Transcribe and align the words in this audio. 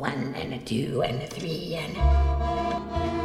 one 0.00 0.34
and 0.34 0.54
a 0.54 0.58
two 0.58 1.02
and 1.02 1.22
a 1.22 1.26
three 1.26 1.76
and. 1.76 3.19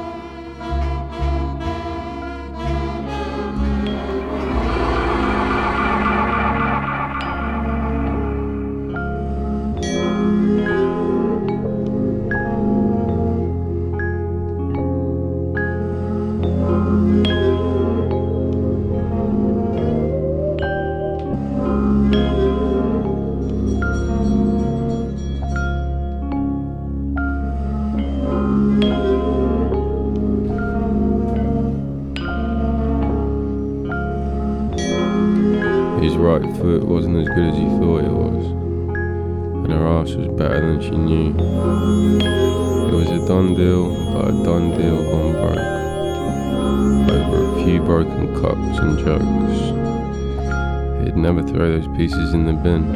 throw 51.48 51.80
those 51.80 51.88
pieces 51.96 52.34
in 52.34 52.46
the 52.46 52.54
bin. 52.54 52.96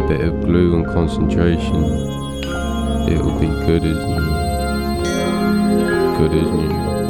A 0.00 0.08
bit 0.08 0.20
of 0.20 0.40
glue 0.42 0.76
and 0.76 0.86
concentration. 0.86 1.84
It'll 3.08 3.38
be 3.38 3.46
good 3.66 3.84
as 3.84 3.96
new. 3.96 4.26
Good 6.18 6.32
as 6.32 6.50
new. 6.52 7.05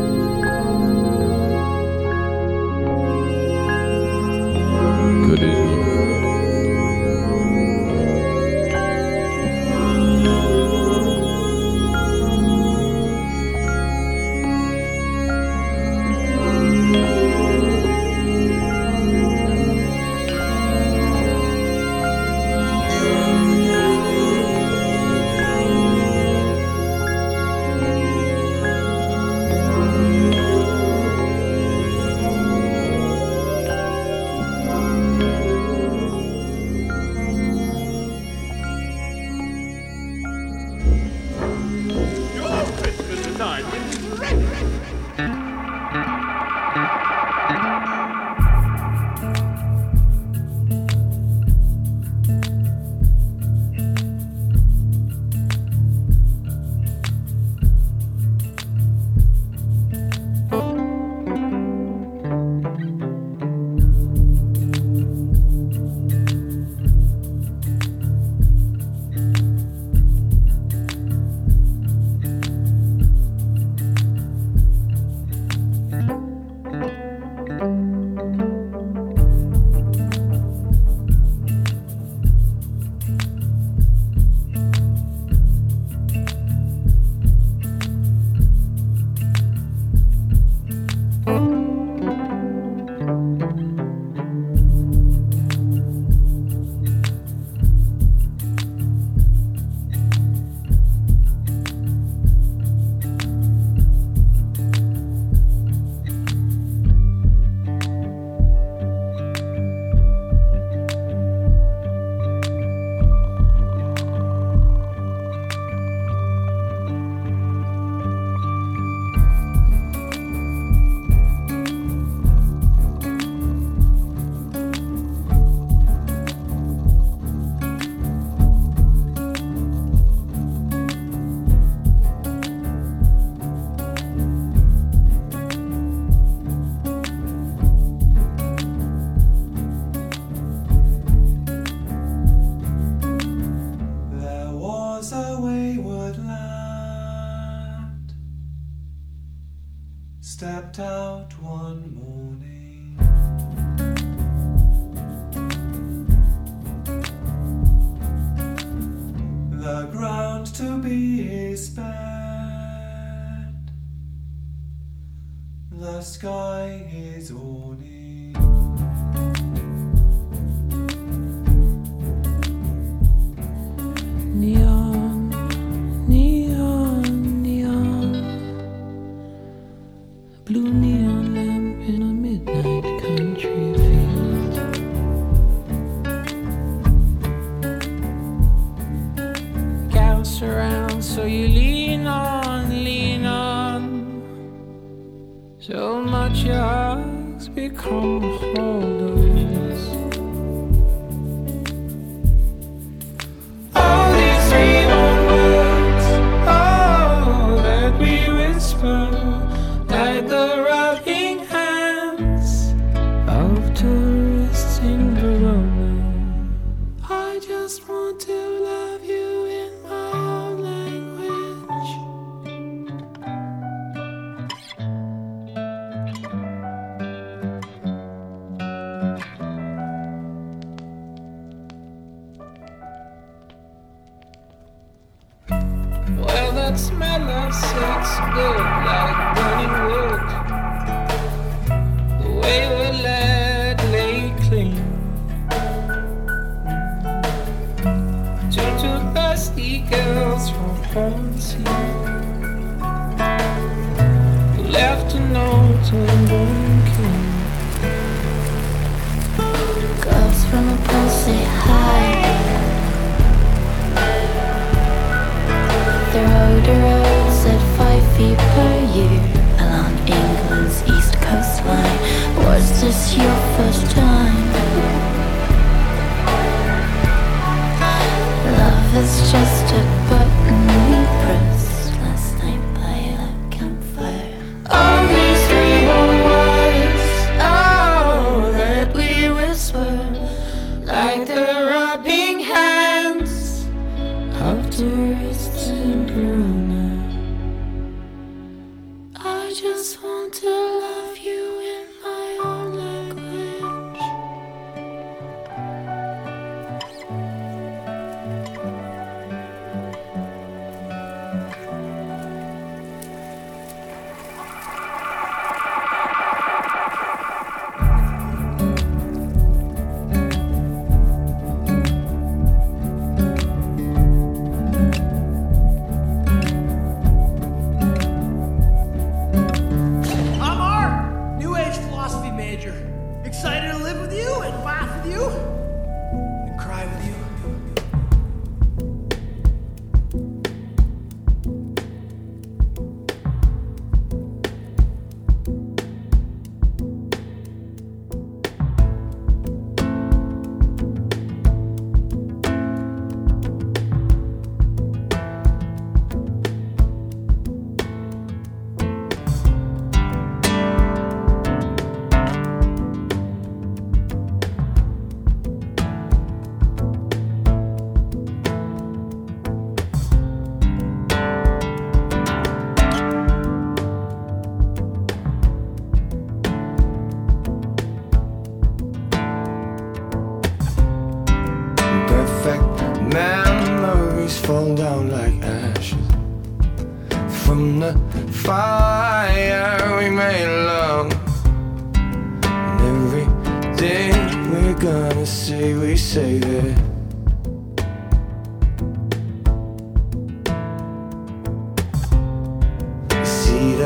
his 166.67 167.31
own 167.31 168.06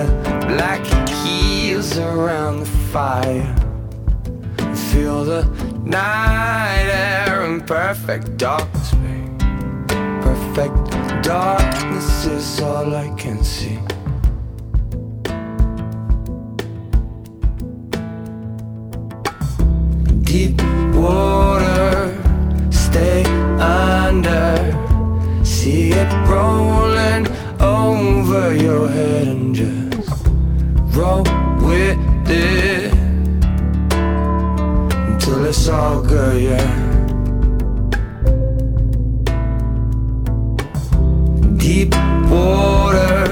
the 0.06 0.46
black 0.46 0.84
heels 1.22 1.98
around 1.98 2.60
the 2.60 2.66
fire. 2.92 3.54
Feel 4.90 5.24
the 5.24 5.44
night 5.84 6.88
air 6.90 7.44
in 7.44 7.60
perfect 7.60 8.36
darkness. 8.36 8.94
Perfect 10.22 11.22
darkness 11.22 12.26
is 12.26 12.60
all 12.60 12.94
I 12.94 13.08
can 13.16 13.42
see. 13.44 13.78
Deep 20.22 20.60
water, 20.94 22.16
stay 22.70 23.24
under. 23.58 24.56
See 25.44 25.90
it 25.92 26.10
rolling 26.28 27.26
over 27.60 28.54
your 28.54 28.88
head 28.88 29.28
and 29.28 29.54
just 29.54 29.89
roll 30.92 31.22
with 31.60 31.98
it 32.28 32.92
until 35.08 35.44
it's 35.44 35.68
all 35.68 36.02
good, 36.02 36.42
yeah. 36.42 36.86
Deep 41.56 41.94
water, 42.30 43.24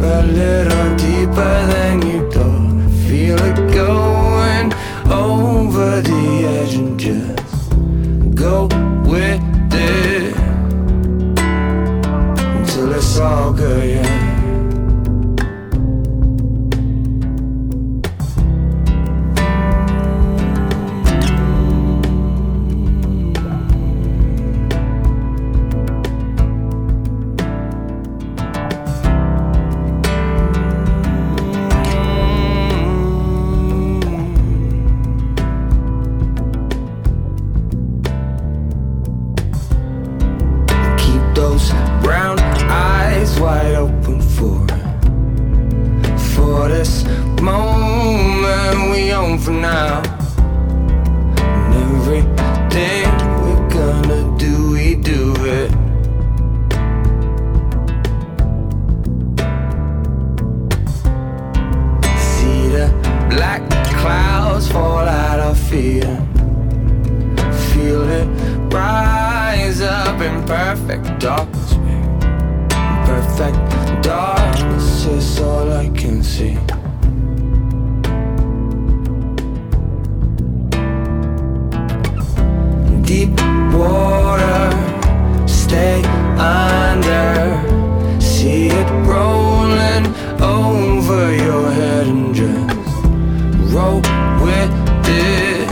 a 0.00 0.22
little 0.22 0.96
deeper 0.96 1.66
than 1.72 2.02
you 2.02 2.30
thought. 2.30 2.90
Feel 3.08 3.38
it 3.50 3.56
going 3.74 4.72
over 5.10 6.00
the 6.00 6.24
edge 6.46 6.74
and 6.74 6.98
just 6.98 7.70
go 8.34 8.66
with 9.04 9.40
it 9.72 10.36
until 12.56 12.92
it's 12.92 13.18
all 13.18 13.52
good, 13.52 13.90
yeah. 13.90 14.11
been 70.22 70.44
perfect 70.46 71.18
darkness 71.18 71.72
Perfect 73.10 73.58
darkness 74.04 75.04
is 75.06 75.40
all 75.40 75.72
I 75.72 75.88
can 75.88 76.22
see. 76.22 76.54
Deep 83.02 83.34
water, 83.74 84.62
stay 85.48 86.02
under. 86.38 87.24
See 88.20 88.68
it 88.68 88.88
rolling 89.10 90.06
over 90.40 91.34
your 91.46 91.64
head 91.78 92.06
and 92.06 92.32
just 92.32 92.76
rope 93.74 94.06
with 94.44 94.72
it. 95.08 95.70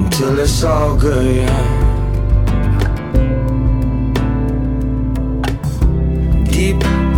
Until 0.00 0.38
it's 0.38 0.64
all 0.64 0.96
good, 0.96 1.36
yeah. 1.36 1.71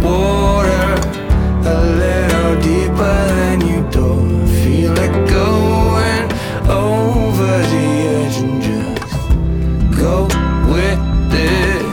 water 0.04 0.88
a 1.64 1.78
little 2.02 2.54
deeper 2.60 3.16
than 3.38 3.60
you 3.62 3.80
feel 4.62 4.94
going 5.26 6.24
over 6.68 7.52
the 7.72 7.86
edge 8.18 8.36
and 8.44 8.62
just 8.62 9.18
go 9.98 10.16
with 10.72 11.00
it 11.32 11.86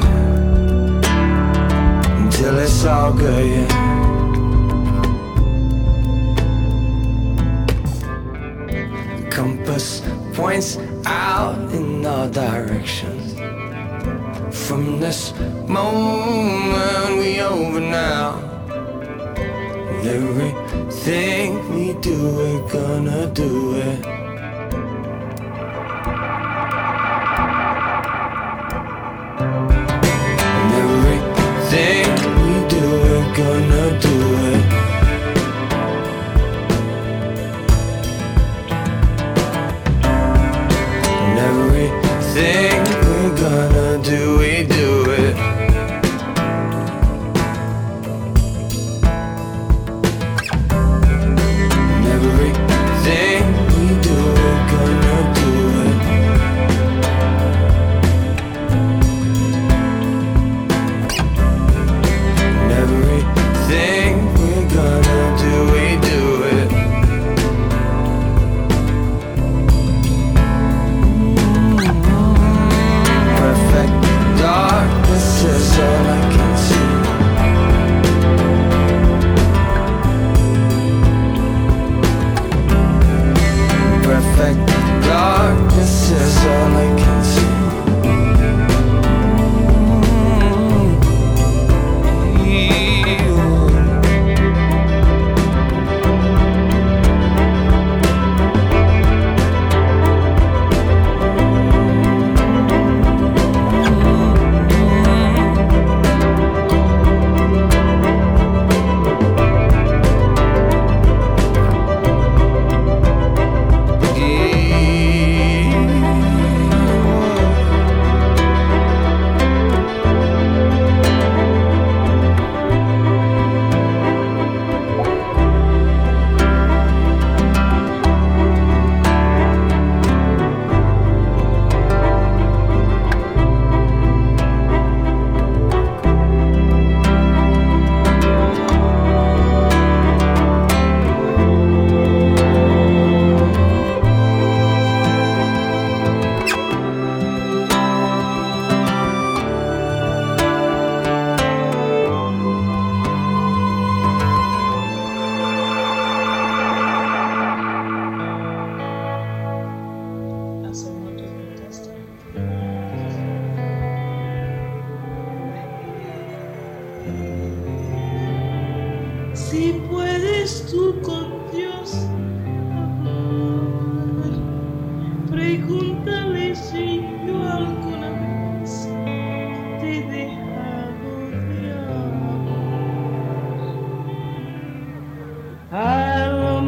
until 2.20 2.60
it's 2.60 2.84
all 2.86 3.14
good. 3.14 3.70
Compass 9.32 10.02
points 10.34 10.78
out 11.06 11.58
in 11.72 12.06
all 12.06 12.30
directions 12.30 13.21
from 14.72 15.02
this 15.02 15.34
moment 15.68 17.18
we 17.20 17.42
over 17.42 17.82
now. 17.82 18.40
Everything 20.02 21.50
we 21.76 21.92
do, 22.00 22.16
we're 22.38 22.70
gonna 22.70 23.28
do 23.34 23.76
it. 23.76 24.01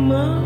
mom 0.04 0.43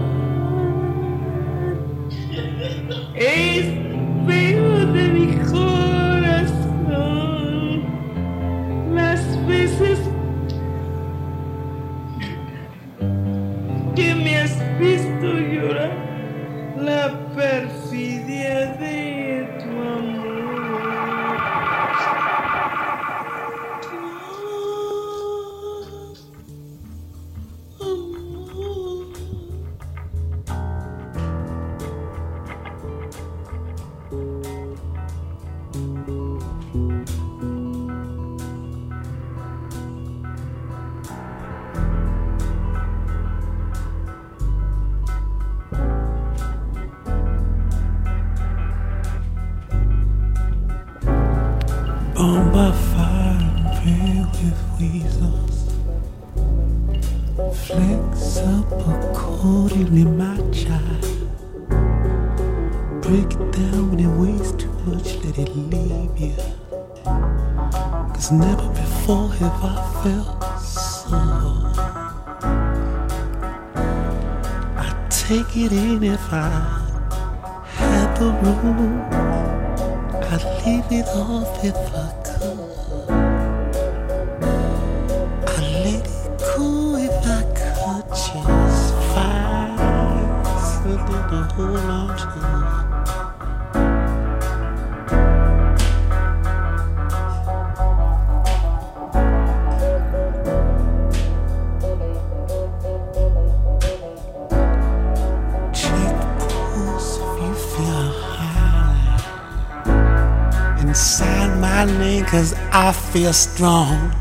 cause 112.24 112.54
I 112.72 112.92
feel 112.92 113.34
strong. 113.34 114.12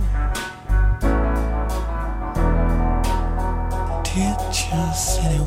Teacher 4.04 4.92
said 4.94 5.34
it 5.34 5.40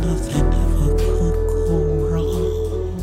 nothing 0.00 0.48
ever 0.64 0.90
could 1.02 1.36
go 1.68 1.76
wrong. 2.10 2.98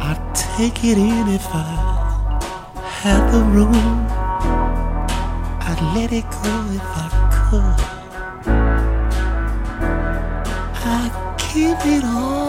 I'd 0.00 0.34
take 0.34 0.84
it 0.84 0.98
in 0.98 1.28
if 1.28 1.46
I 1.52 1.56
had 3.02 3.22
the 3.32 3.42
room. 3.42 4.06
I'd 5.60 5.80
let 5.96 6.12
it 6.12 6.28
go 6.30 6.54
if 6.78 6.90
I 7.02 7.08
could. 7.34 7.78
I'd 10.86 11.14
keep 11.38 11.80
it 11.86 12.04
all 12.04 12.43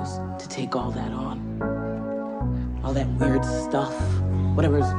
chose 0.00 0.20
to 0.38 0.48
take 0.48 0.76
all 0.76 0.90
that 0.90 1.12
on. 1.12 2.80
All 2.84 2.92
that 2.92 3.08
weird 3.18 3.44
stuff, 3.44 3.94
whatever's 4.54 4.90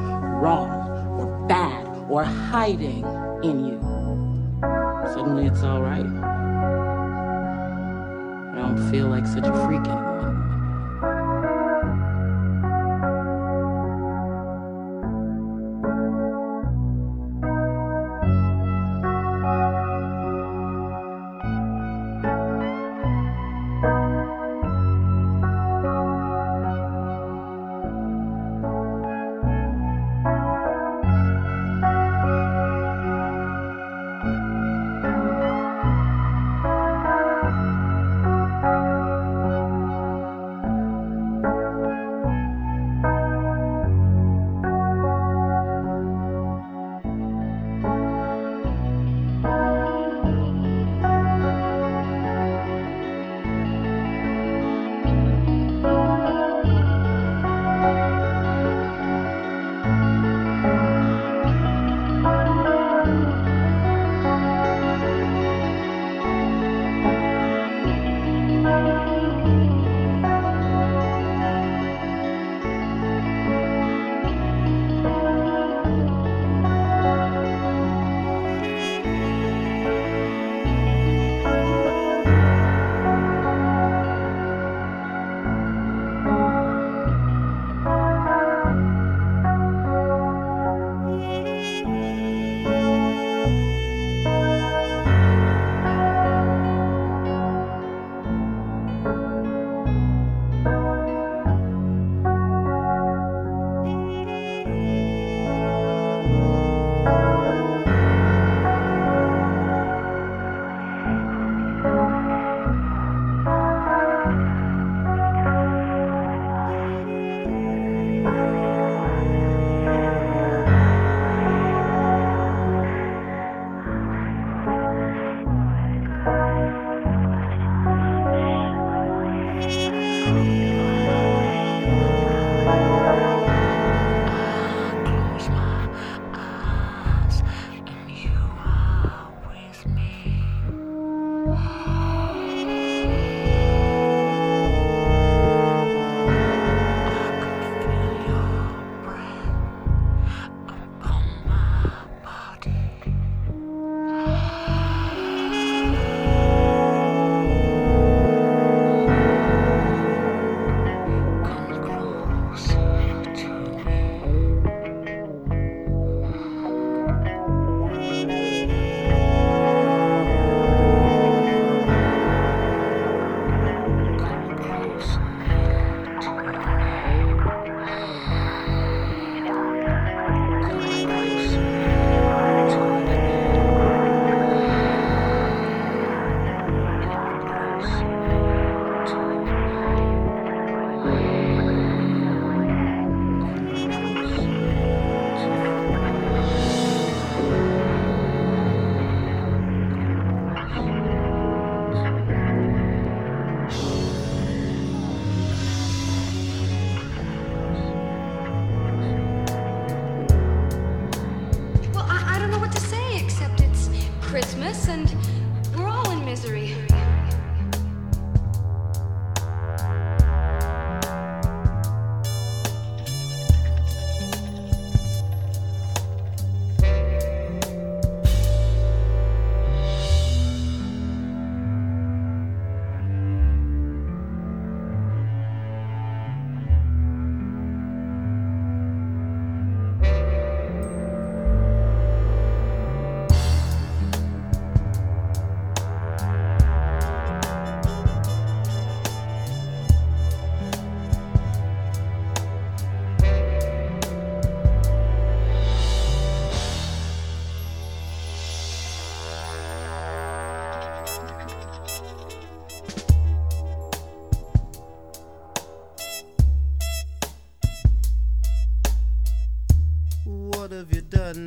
wrong 0.42 0.70
or 1.18 1.46
bad 1.48 1.86
or 2.08 2.24
hiding 2.24 3.04
in 3.42 3.66
you. 3.66 3.80
Suddenly 5.12 5.46
it's 5.46 5.62
alright. 5.62 6.06
I 8.46 8.54
don't 8.56 8.90
feel 8.90 9.08
like 9.08 9.26
such 9.26 9.46
a 9.46 9.66
freak 9.66 9.80
anymore. 9.80 10.11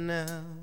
Now? 0.06 0.55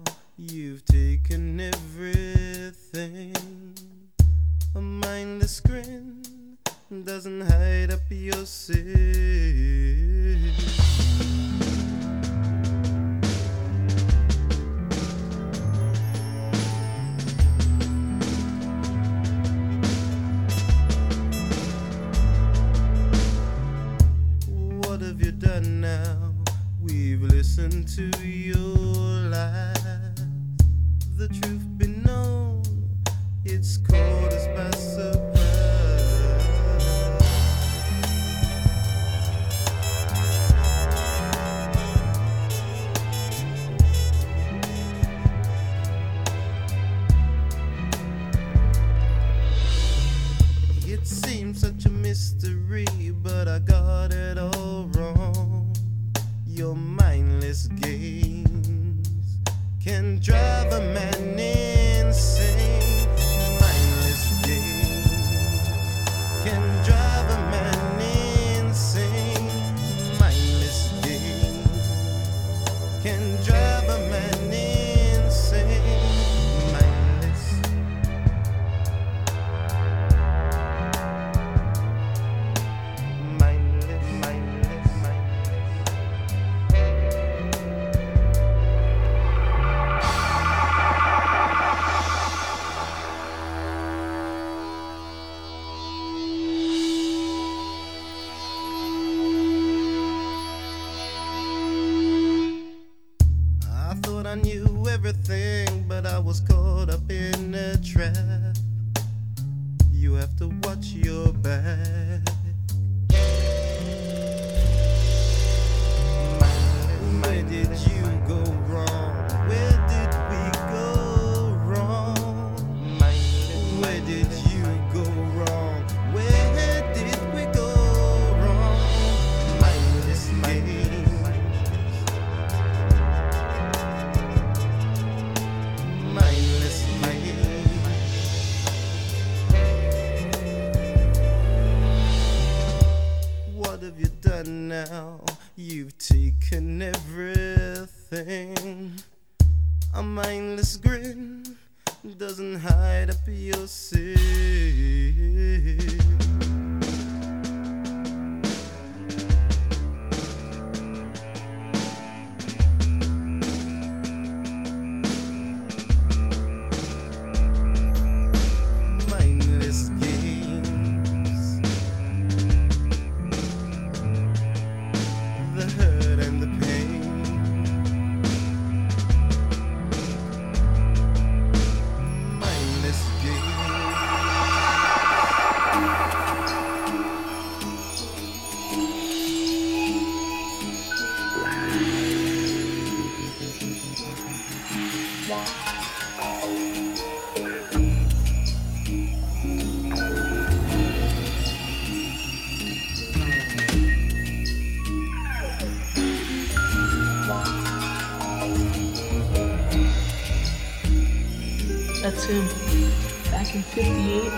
58, 213.74 214.30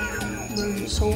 murdered 0.56 0.78
his 0.78 0.96
whole 0.96 1.12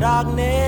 darkness. 0.00 0.59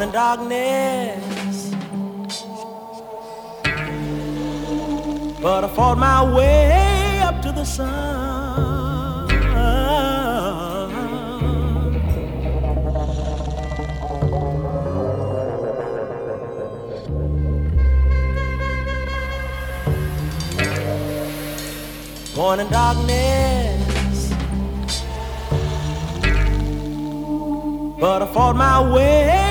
morning 0.00 0.14
darkness. 0.14 1.74
But 5.42 5.64
I 5.64 5.68
fought 5.68 5.98
my 5.98 6.22
way 6.34 7.20
up 7.22 7.42
to 7.42 7.52
the 7.52 7.64
sun. 7.64 9.28
Born 22.34 22.60
in 22.60 22.70
darkness. 22.70 24.32
But 28.00 28.22
I 28.22 28.26
fought 28.32 28.56
my 28.56 28.94
way 28.94 29.49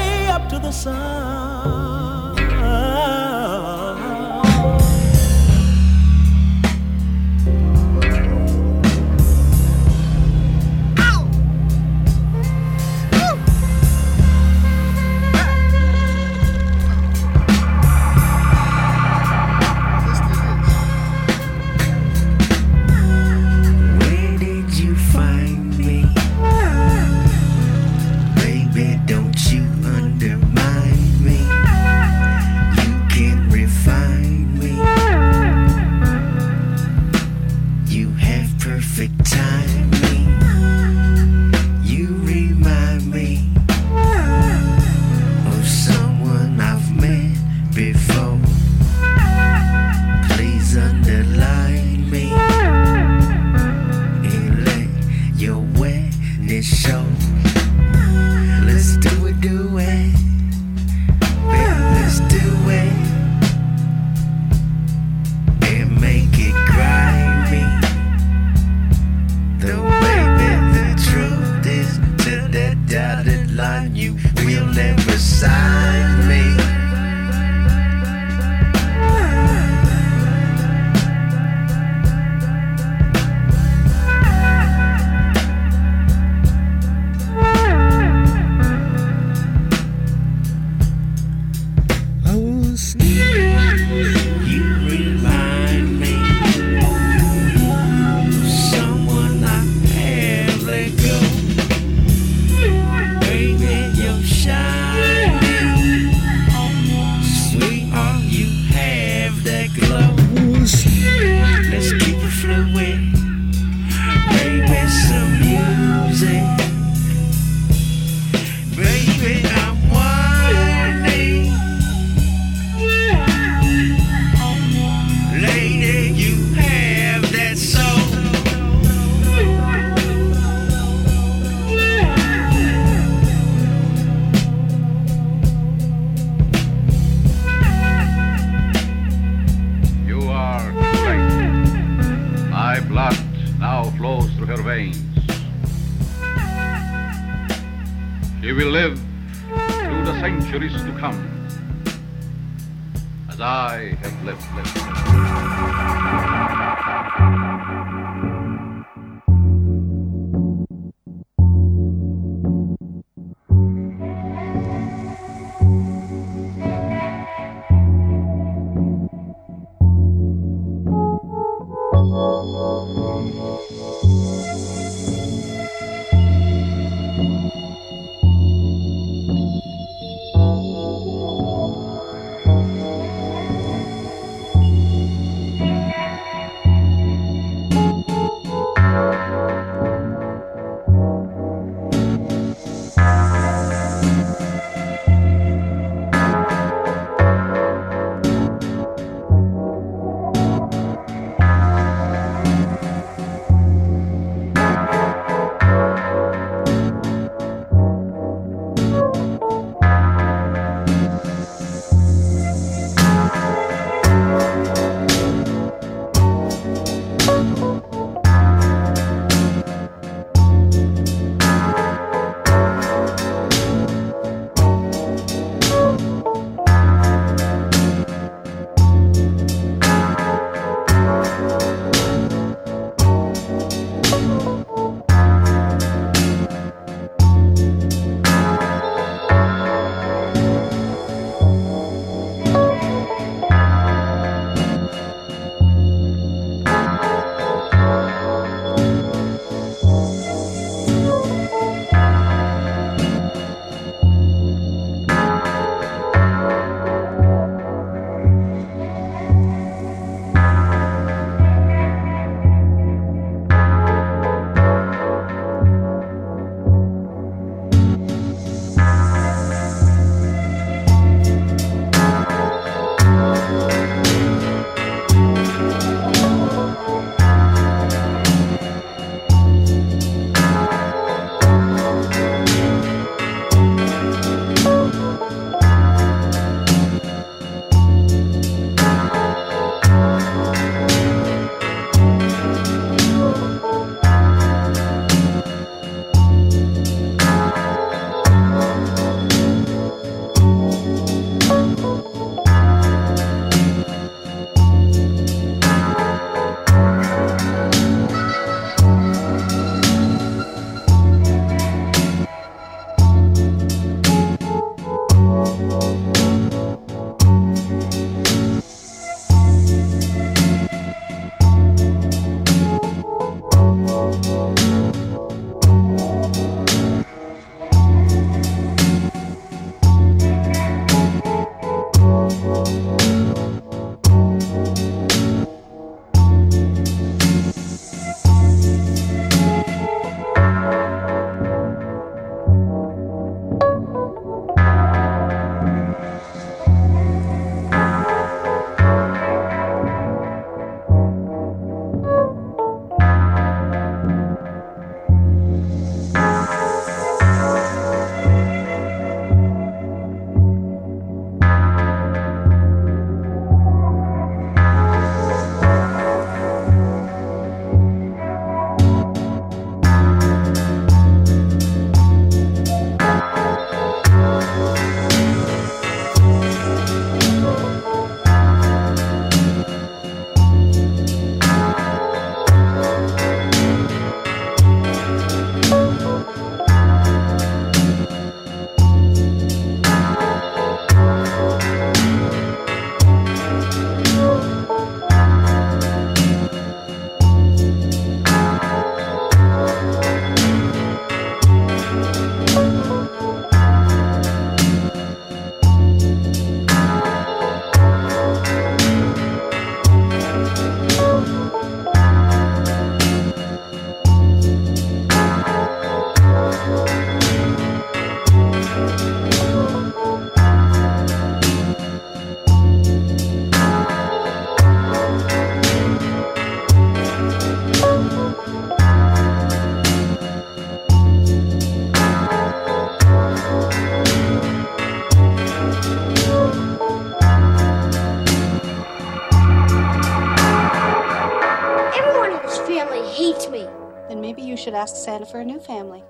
for 445.29 445.41
a 445.41 445.45
new 445.45 445.59
family. 445.59 446.03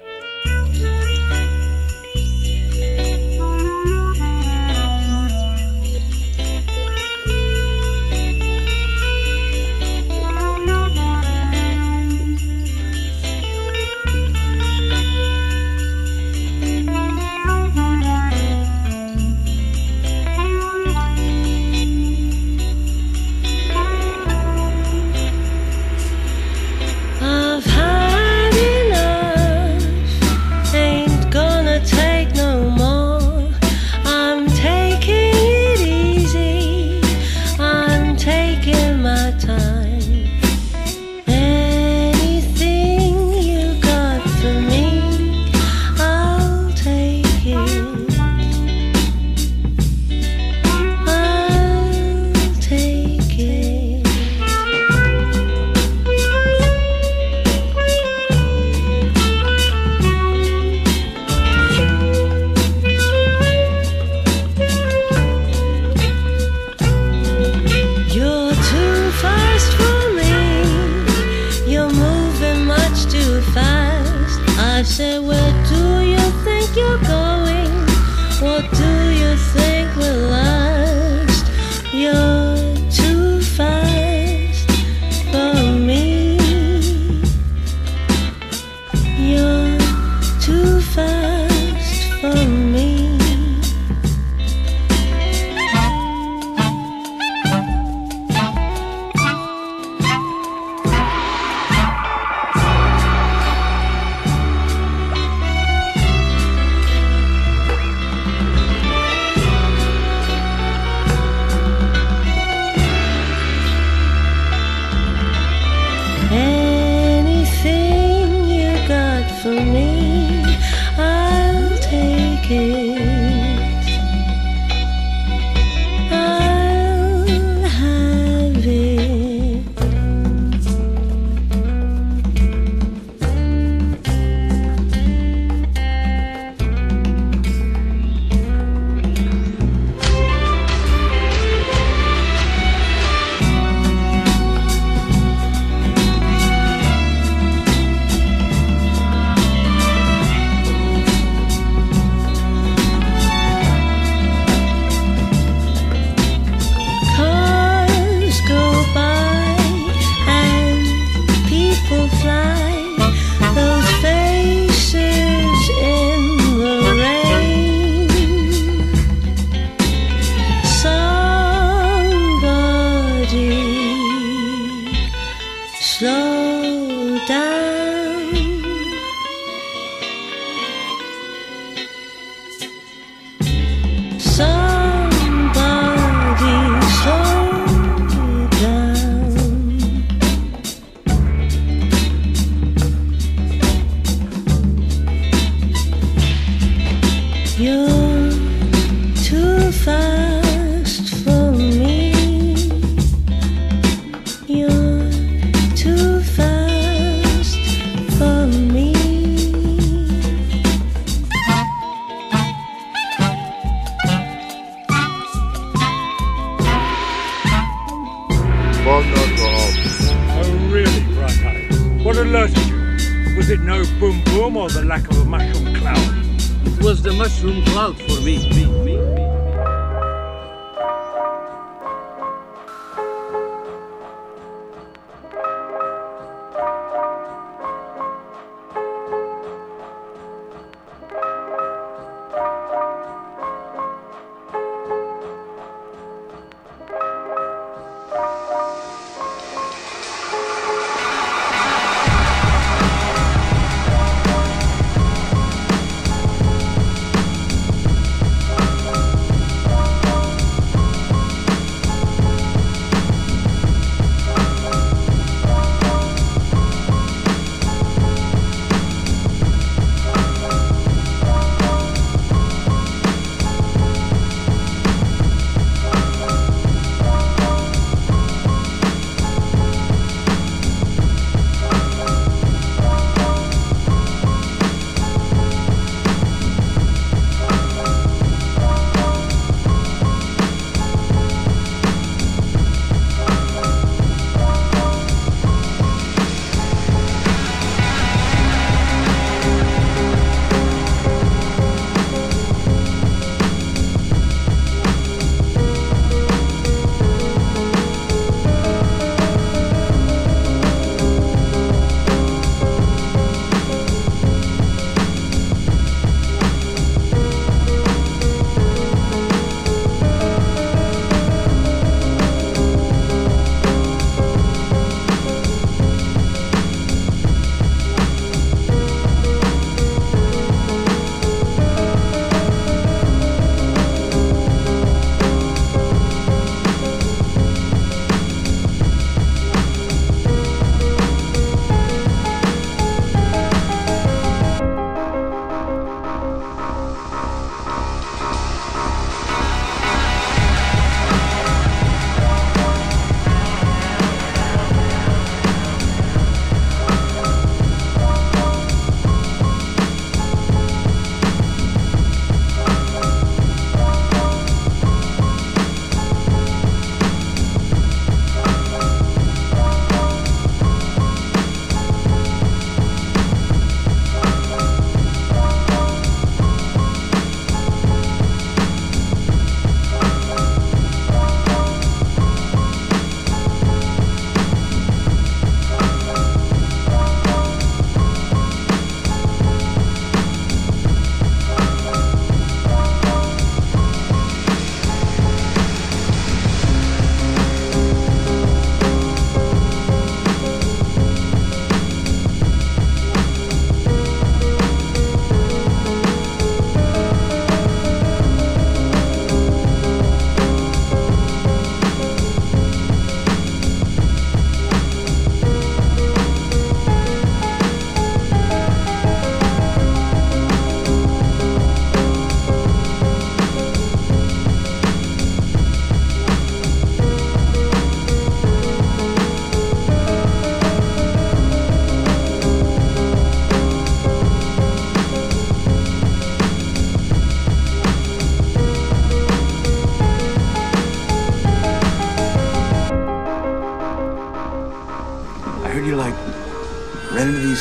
Said, 75.00 75.24
Where 75.26 75.39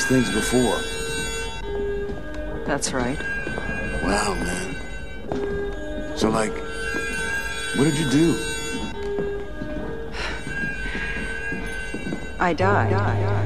things 0.09 0.31
before. 0.31 0.81
That's 2.65 2.95
right. 2.95 3.19
Wow, 4.03 4.35
man. 4.35 4.75
So, 6.17 6.31
like, 6.31 6.55
what 7.77 7.85
did 7.85 7.99
you 7.99 8.11
do? 8.11 8.35
I 12.41 12.55
died. 12.55 12.93
I 12.95 13.21
died. 13.21 13.38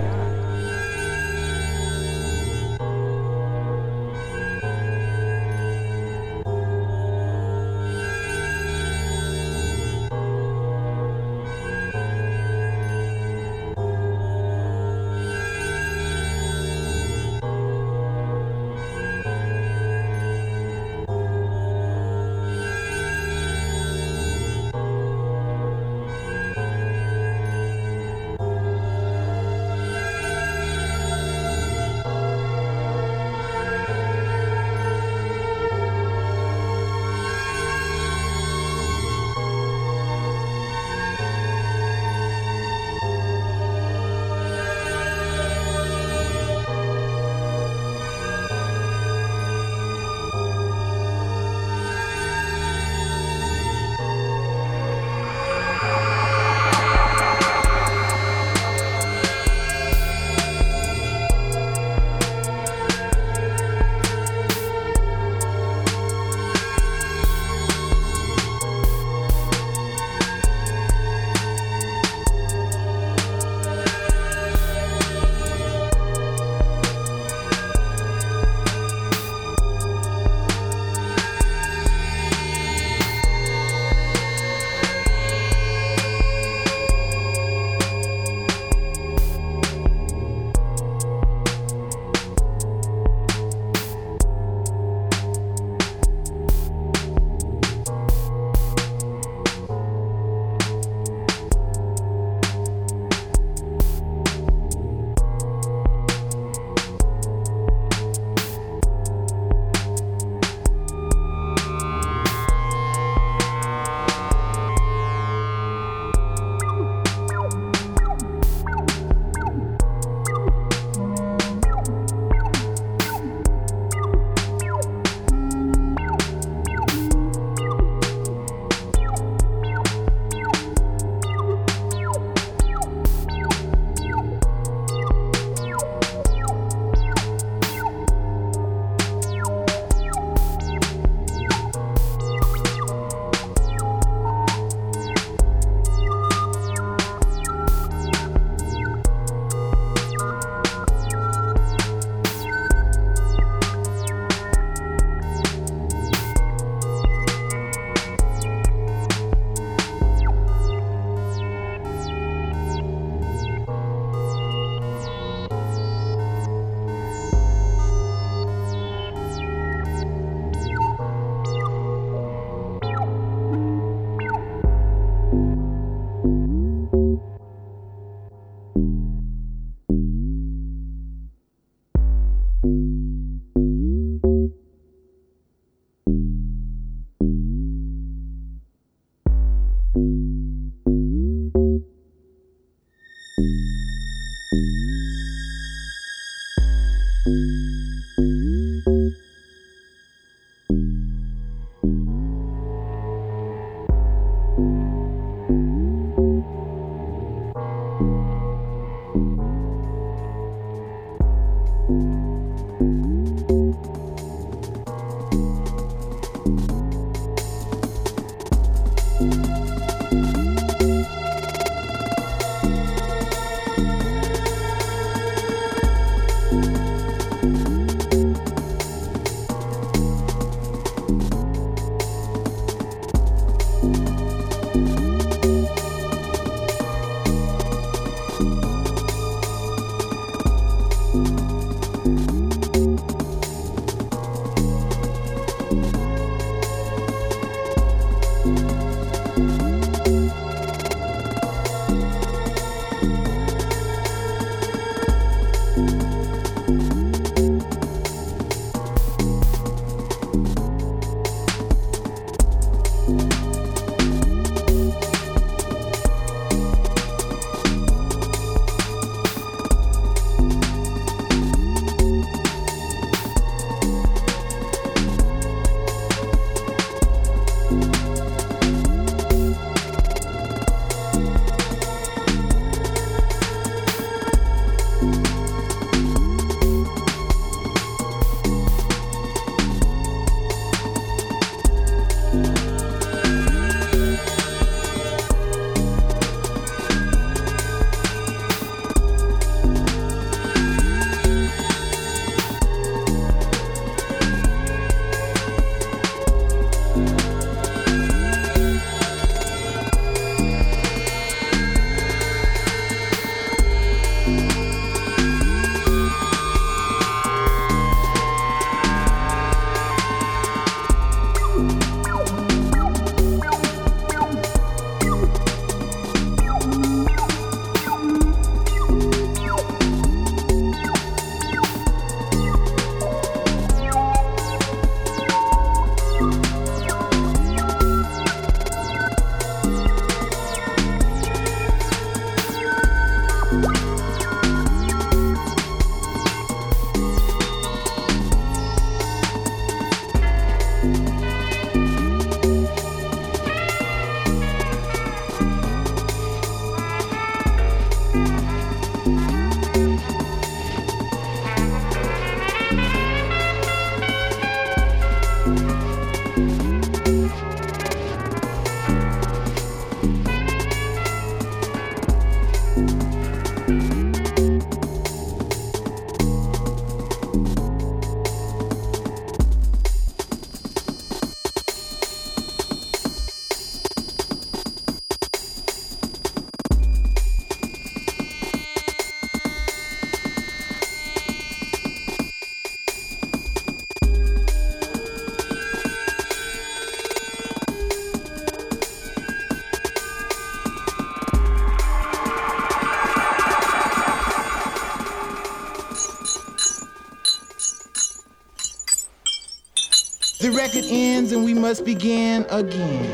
And 411.33 411.45
we 411.45 411.55
must 411.55 411.85
begin 411.85 412.45
again. 412.51 413.12